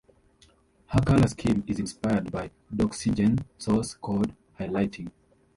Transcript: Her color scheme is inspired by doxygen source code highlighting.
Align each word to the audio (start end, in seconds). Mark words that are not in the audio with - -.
Her 0.87 0.99
color 0.99 1.27
scheme 1.27 1.63
is 1.67 1.77
inspired 1.77 2.31
by 2.31 2.49
doxygen 2.75 3.45
source 3.59 3.93
code 3.93 4.35
highlighting. 4.59 5.11